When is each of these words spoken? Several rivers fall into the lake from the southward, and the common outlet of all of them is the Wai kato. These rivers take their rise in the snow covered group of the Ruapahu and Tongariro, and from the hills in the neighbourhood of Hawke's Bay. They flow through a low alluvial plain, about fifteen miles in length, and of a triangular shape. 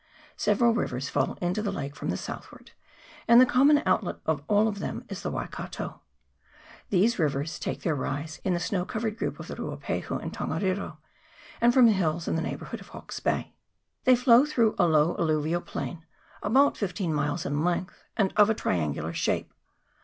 Several 0.35 0.73
rivers 0.73 1.09
fall 1.09 1.37
into 1.43 1.61
the 1.61 1.71
lake 1.71 1.95
from 1.95 2.09
the 2.09 2.17
southward, 2.17 2.71
and 3.27 3.39
the 3.39 3.45
common 3.45 3.83
outlet 3.85 4.15
of 4.25 4.41
all 4.47 4.67
of 4.67 4.79
them 4.79 5.05
is 5.09 5.21
the 5.21 5.29
Wai 5.29 5.45
kato. 5.45 6.01
These 6.89 7.19
rivers 7.19 7.59
take 7.59 7.83
their 7.83 7.93
rise 7.93 8.41
in 8.43 8.55
the 8.55 8.59
snow 8.59 8.83
covered 8.83 9.15
group 9.15 9.39
of 9.39 9.45
the 9.47 9.55
Ruapahu 9.55 10.17
and 10.19 10.33
Tongariro, 10.33 10.97
and 11.61 11.71
from 11.71 11.85
the 11.85 11.91
hills 11.91 12.27
in 12.27 12.35
the 12.35 12.41
neighbourhood 12.41 12.79
of 12.81 12.87
Hawke's 12.87 13.19
Bay. 13.19 13.53
They 14.05 14.15
flow 14.15 14.43
through 14.43 14.73
a 14.79 14.87
low 14.87 15.15
alluvial 15.19 15.61
plain, 15.61 16.03
about 16.41 16.77
fifteen 16.77 17.13
miles 17.13 17.45
in 17.45 17.63
length, 17.63 18.03
and 18.17 18.33
of 18.37 18.49
a 18.49 18.55
triangular 18.55 19.13
shape. 19.13 19.53